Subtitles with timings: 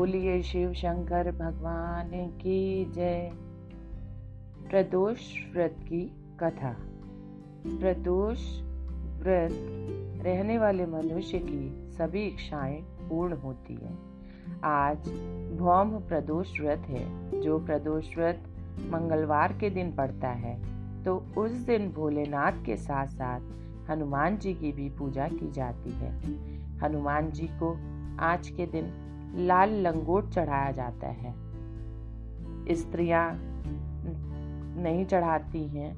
[0.00, 3.30] बोलिए शिव शंकर, भगवान की जय।
[4.70, 6.06] प्रदोष व्रत की
[6.40, 6.76] कथा।
[7.66, 8.60] प्रदोष
[9.22, 9.50] व्रत
[10.26, 13.98] रहने वाले मनुष्य की सभी इच्छाएँ पूर्ण होती हैं।
[14.64, 14.98] आज
[15.58, 18.44] भौम प्रदोष व्रत है, जो प्रदोष व्रत
[18.80, 20.62] मंगलवार के दिन पड़ता है।
[21.04, 23.40] तो उस दिन भोलेनाथ के साथ साथ
[23.90, 26.12] हनुमान जी की भी पूजा की जाती है।
[26.78, 27.76] हनुमान जी को
[28.20, 31.32] आज के दिन लाल लंगोट चढ़ाया जाता है।
[32.74, 33.26] स्त्रियाँ
[34.82, 35.94] नहीं चढ़ाती हैं,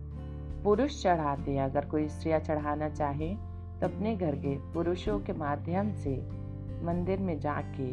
[0.62, 3.34] पुरुष चढ़ाते हैं। अगर कोई स्त्रियाँ चढ़ाना चाहे
[3.80, 6.16] तो अपने घर के पुरुषों के माध्यम से
[6.84, 7.90] मंदिर में जाके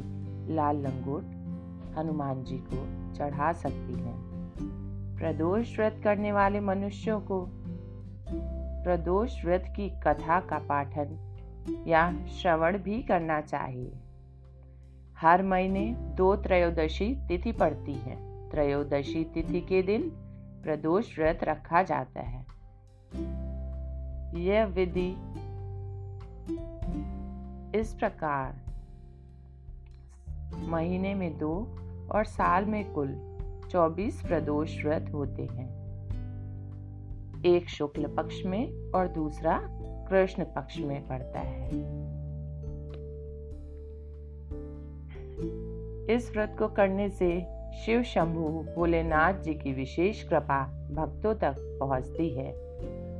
[0.53, 4.17] लाल लंगोट हनुमान जी को चढ़ा सकती हैं।
[5.19, 7.45] प्रदोष व्रत करने वाले मनुष्यों को
[8.83, 11.17] प्रदोष व्रत की कथा का पाठन
[11.87, 13.91] या श्रवण भी करना चाहिए।
[15.21, 20.09] हर महीने दो त्रयोदशी तिथि पड़ती है। त्रयोदशी तिथि के दिन
[20.63, 22.45] प्रदोष व्रत रखा जाता है।
[24.43, 25.15] यह विधि
[27.79, 28.55] इस प्रकार।
[30.55, 31.67] महीने में दो
[32.11, 33.37] और साल में कुल
[33.69, 35.79] 24 प्रदोष व्रत होते हैं।
[37.45, 39.61] एक शुक्ल पक्ष में और दूसरा
[40.09, 42.08] कृष्ण पक्ष में पड़ता है।
[46.09, 47.47] इस व्रत को करने से
[47.85, 52.51] शिव शंभु भोलेनाथ जी की विशेष कृपा भक्तों तक पहुँचती है।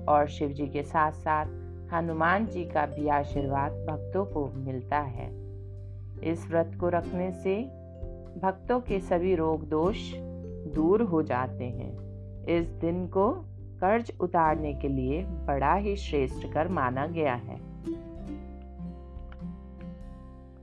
[0.06, 1.46] और शिव जी के साथ साथ
[1.94, 5.30] हनुमान जी का भी आशीर्वाद भक्तों को मिलता है।
[6.24, 7.64] इस व्रत को रखने से
[8.40, 10.14] भक्तों के सभी रोग दोष
[10.74, 11.98] दूर हो जाते हैं।
[12.46, 13.32] इस दिन को
[13.82, 17.60] कर्ज उतारने के लिए बड़ा ही श्रेष्ठ कर माना गया है।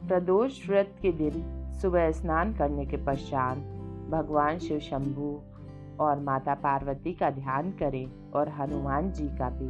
[0.08, 3.56] प्रदोष व्रत के दिन सुबह स्नान करने के पश्चात
[4.10, 5.28] भगवान शिव शंभु
[6.00, 9.68] और माता पार्वती का ध्यान करें और हनुमान जी का भी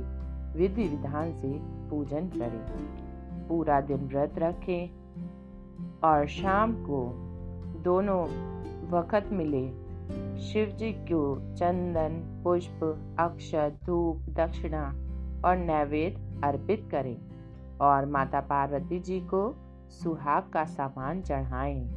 [0.58, 1.48] विधि विधान से
[1.91, 4.91] पूजन करें। पूरा दिन व्रत रखें
[6.04, 7.02] और शाम को
[7.82, 8.18] दोनों
[8.91, 9.62] वक़्त मिले
[10.41, 12.80] शिव जी को चंदन, पुष्प,
[13.18, 14.86] अक्षत, धूप, दक्षिणा
[15.44, 17.16] और नैवेद्य अर्पित करें
[17.80, 19.54] और माता पार्वती जी को
[19.91, 21.95] सुहाग का सामान चढ़ाएँ।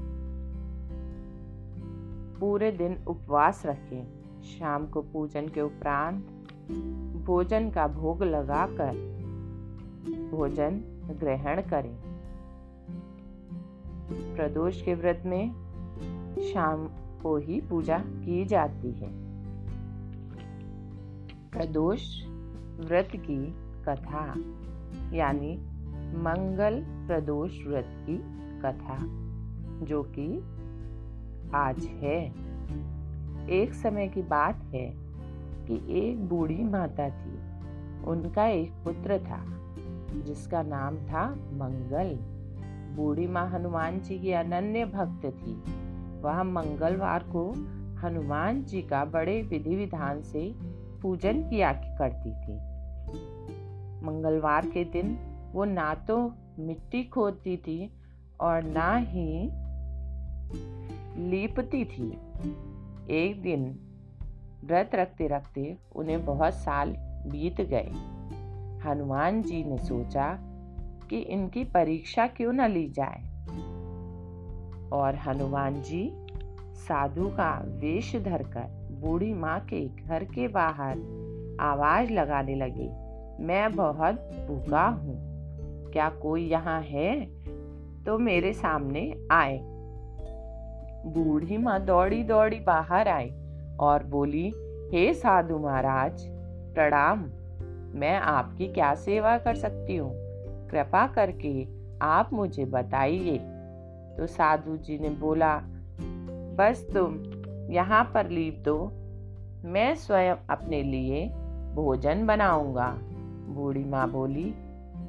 [2.40, 4.08] पूरे दिन उपवास रखें।
[4.42, 6.28] शाम को पूजन के उपरांत
[7.26, 8.92] भोजन का भोग लगाकर
[10.32, 10.82] भोजन
[11.20, 11.98] ग्रहण करें।
[14.36, 15.52] प्रदोष के व्रत में
[16.54, 16.88] शाम
[17.22, 19.10] को ही पूजा की जाती है।
[21.52, 22.26] प्रदोष
[22.80, 24.34] व्रत की कथा,
[25.16, 25.58] यानी
[26.18, 28.18] मंगल प्रदोष व्रत की
[28.60, 28.98] कथा,
[29.86, 30.59] जो कि
[31.54, 32.26] आज है।
[33.50, 34.94] एक समय की बात है
[35.68, 37.40] कि एक बूढ़ी माता थी।
[38.04, 39.46] उनका एक पुत्र था,
[40.22, 42.18] जिसका नाम था मंगल।
[42.96, 45.56] बूढ़ी माँ हनुमान जी की अनन्य भक्त थी।
[46.22, 47.52] वह मंगलवार को
[48.08, 50.56] हनुमान जी का बड़े विधि विधान से
[51.02, 52.58] पूजन किया करती थी।
[54.06, 55.18] मंगलवार के दिन
[55.54, 57.94] वो ना तो मिट्टी खोदती थी
[58.42, 59.50] और ना ही
[61.20, 62.12] लीपती थी।
[63.10, 63.80] एक दिन
[64.66, 66.96] व्रत रखते रखते उन्हें बहुत साल
[67.28, 67.92] बीत गए।
[68.86, 70.40] हनुमान जी ने सोचा
[71.10, 73.24] कि इनकी परीक्षा क्यों न ली जाए।
[74.90, 76.12] और हनुमान जी
[76.76, 80.98] साधु का वेश धरकर बूढ़ी माँ के घर के बाहर
[81.60, 82.90] आवाज़ लगाने लगे,
[83.44, 85.30] मैं बहुत भूखा हूँ।
[85.92, 87.26] क्या कोई यहाँ है?
[88.04, 89.69] तो मेरे सामने आए।
[91.10, 93.34] बूढ़ी माँ दौड़ी दौड़ी बाहर आई
[93.80, 94.54] और बोली,
[94.94, 96.26] हे साधु महाराज,
[96.76, 97.30] प्रणाम।
[98.00, 100.12] मैं आपकी क्या सेवा कर सकती हूँ?
[100.70, 101.68] कृपा करके
[102.02, 103.38] आप मुझे बताइए।
[104.18, 105.62] तो साधु जी ने बोला,
[106.60, 107.24] बस तुम
[107.72, 108.92] यहाँ पर लीप दो।
[109.66, 111.28] मैं स्वयं अपने लिए
[111.76, 112.98] भोजन बनाऊँगा।
[113.50, 114.54] बूढ़ी माँ बोली,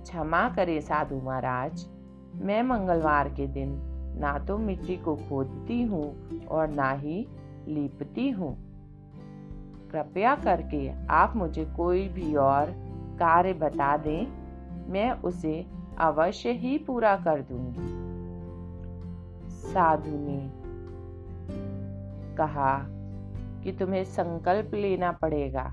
[0.02, 1.86] क्षमा करे साधु महाराज।
[2.34, 7.28] मैं मंगलवार के दिन ना तो मिट्टी को खोदती हूँ और ना ही
[7.68, 8.70] लीपती हूँ।
[9.92, 12.70] कृपया करके आप मुझे कोई भी और
[13.18, 14.26] कार्य बता दें,
[14.92, 15.66] मैं उसे
[15.98, 18.10] अवश्य ही पूरा कर दूँगी।
[19.50, 20.50] साधु ने
[22.36, 22.86] कहा
[23.64, 25.72] कि तुम्हें संकल्प लेना पड़ेगा।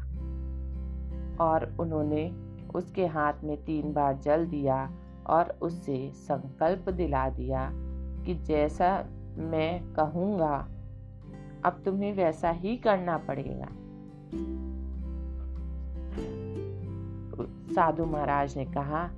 [1.41, 2.31] और उन्होंने
[2.75, 4.91] उसके हाथ में तीन बार जल दिया
[5.27, 7.86] और उससे संकल्प दिला दिया।
[8.27, 8.87] कि जैसा
[9.37, 10.55] मैं कहूँगा,
[11.65, 13.67] अब तुम्हें वैसा ही करना पड़ेगा।
[17.75, 19.09] साधु महाराज ने कहा,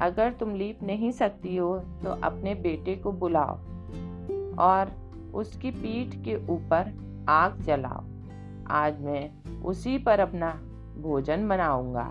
[0.00, 3.56] अगर तुम लीप नहीं सकती हो तो अपने बेटे को बुलाओ
[4.58, 4.92] और
[5.34, 6.92] उसकी पीठ के ऊपर
[7.28, 8.04] आग जलाओ।
[8.70, 10.50] आज मैं उसी पर अपना
[10.98, 12.06] भोजन बनाऊँगा।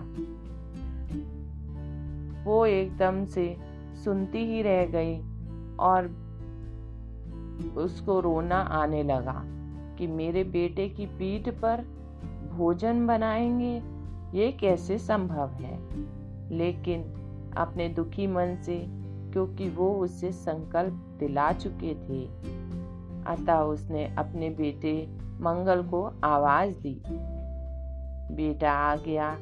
[2.44, 3.56] वो एकदम से
[4.04, 5.18] सुनती ही रह गई
[5.80, 6.08] और
[7.76, 9.42] उसको रोना आने लगा
[9.96, 11.84] कि मेरे बेटे की पीठ पर
[12.54, 13.82] भोजन बनाएँगे,
[14.38, 15.78] ये कैसे संभव है?
[16.50, 17.02] लेकिन
[17.56, 18.86] अपने दुखी मन से,
[19.32, 22.24] क्योंकि वो उससे संकल्प दिला चुके थे।
[23.24, 27.02] अतः उसने अपने बेटे मंगल को आवाज़ दी।
[28.34, 29.36] बेटा आ गया।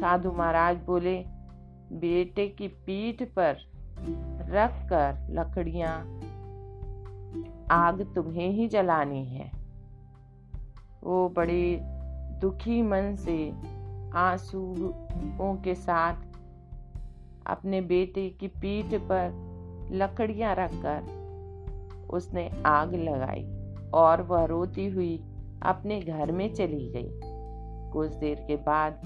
[0.00, 1.24] साधु महाराज बोले,
[1.92, 3.56] बेटे की पीठ पर
[4.50, 6.20] रख कर लकड़ियाँ
[7.70, 9.50] आग तुम्हें ही जलानी है।
[11.04, 11.78] वो बड़े
[12.40, 13.50] दुखी मन से
[14.14, 16.14] आंसुओं के साथ
[17.46, 21.14] अपने बेटे की पीठ पर लकड़ियाँ रखकर
[22.10, 23.46] उसने आग लगाई
[23.94, 25.24] और वह रोती हुई
[25.62, 27.20] अपने घर में चली गई।
[27.92, 29.02] कुछ देर के बाद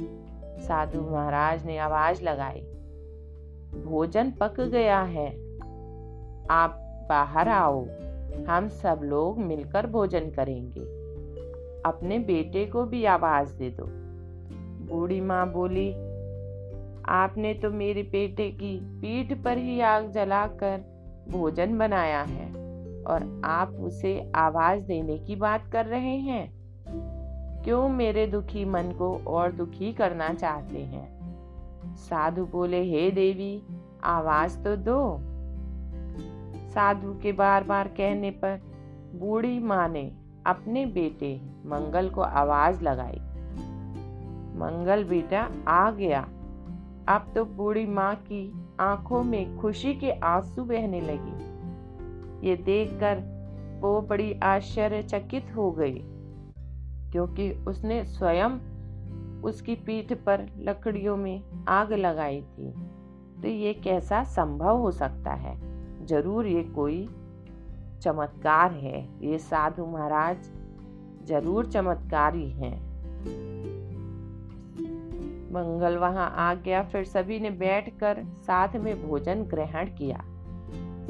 [0.59, 2.61] साधु महाराज ने आवाज़ लगाई,
[3.85, 5.29] भोजन पक गया है।
[6.51, 6.77] आप
[7.09, 7.85] बाहर आओ।
[8.49, 11.01] हम सब लोग मिलकर भोजन करेंगे।
[11.87, 13.85] अपने बेटे को भी आवाज़ दे दो।
[14.87, 15.93] बूढ़ी माँ बोली,
[17.09, 20.81] आपने तो मेरे बेटे की पीठ पर ही आग जलाकर
[21.29, 22.47] भोजन बनाया है
[23.03, 26.61] और आप उसे आवाज़ देने की बात कर रहे हैं।
[27.65, 31.21] क्यों मेरे दुखी मन को और दुखी करना चाहते हैं?
[31.95, 33.63] साधु बोले, हे देवी,
[34.05, 35.19] आवाज़ तो दो।
[36.71, 38.61] साधु के बार बार कहने पर
[39.15, 40.13] बूढ़ी माँ ने
[40.47, 43.21] अपने बेटे मंगल को आवाज़ लगाई।
[44.59, 46.21] मंगल बेटा आ गया।
[47.09, 53.23] अब तो बूढ़ी माँ की आँखों में खुशी के आँसू बहने लगी। ये देखकर
[53.81, 56.01] वो बड़ी आश्चर्यचकित हो गई,
[57.13, 58.59] क्योंकि उसने स्वयं
[59.43, 62.73] उसकी पीठ पर लकड़ियों में आग लगाई थी।
[63.43, 65.70] तो ये कैसा संभव हो सकता है?
[66.11, 67.09] ज़रूर ये कोई
[68.03, 70.51] चमत्कार है। ये साधु महाराज
[71.27, 72.79] ज़रूर चमत्कारी हैं।
[75.53, 80.21] मंगल वहाँ आ गया, फिर सभी ने बैठकर साथ में भोजन ग्रहण किया।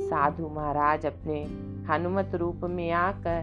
[0.00, 1.43] साधु महाराज अपने
[1.88, 3.43] हनुमत रूप में आकर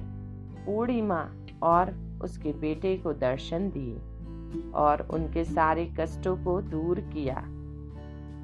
[0.66, 1.20] पूर्णिमा
[1.64, 1.92] और
[2.24, 7.38] उसके बेटे को दर्शन दिए और उनके सारे कष्टों को दूर किया।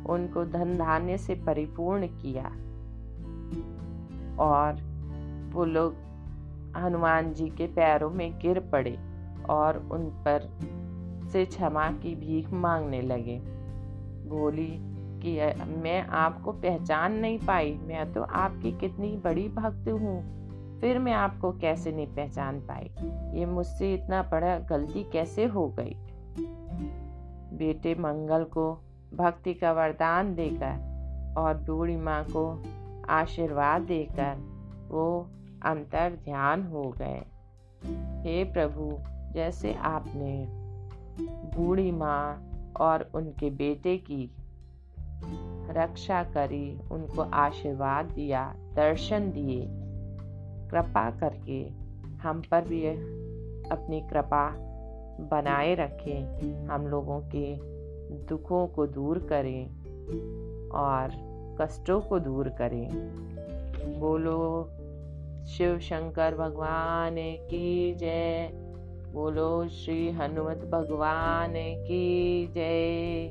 [0.10, 2.52] उनको धन धान्य से परिपूर्ण किया।
[4.40, 4.74] और
[5.54, 5.96] वो लोग
[6.78, 9.00] हनुमान जी के पैरों में गिर पड़े
[9.50, 10.60] और उन पर
[11.32, 13.42] से क्षमा की भीख मांगने लगे।
[14.30, 20.44] बोली कि, मैं आपको पहचान नहीं पाई। मैं तो आपकी कितनी बड़ी भक्त हूँ।
[20.80, 22.92] फिर मैं आपको कैसे नहीं पहचान पाई?
[23.40, 25.96] ये मुझसे इतना बड़ा गलती कैसे हो गई?
[27.58, 28.80] बेटे मंगल को
[29.14, 30.94] भक्ति का वरदान देकर
[31.38, 32.64] और बूढ़ी माँ को
[33.10, 34.36] आशीर्वाद देकर
[34.90, 35.30] वो
[35.66, 37.26] अंतर ध्यान हो गए।
[38.24, 39.00] हे प्रभु,
[39.34, 40.48] जैसे आपने
[41.22, 44.32] बूढ़ी माँ और उनके बेटे की
[45.70, 49.68] रक्षा करी, उनको आशीर्वाद दिया, दर्शन दिए,
[50.72, 51.70] कृपा करके
[52.24, 52.86] हम पर भी
[53.70, 54.56] अपनी कृपा
[55.20, 57.56] बनाए रखें। हम लोगों के
[58.26, 59.68] दुखों को दूर करें
[60.70, 62.90] और कष्टों को दूर करें।
[64.00, 64.70] बोलो,
[65.46, 68.52] शिव शंकर भगवान की जय।
[69.14, 73.28] बोलो, श्री हनुमत भगवान की जय।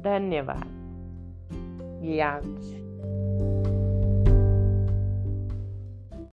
[0.00, 0.76] धन्यवाद।
[2.04, 2.79] ये आज